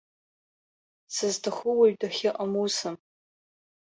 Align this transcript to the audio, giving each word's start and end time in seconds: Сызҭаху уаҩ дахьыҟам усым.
Сызҭаху 1.13 1.75
уаҩ 1.77 1.93
дахьыҟам 1.99 2.53
усым. 2.63 2.95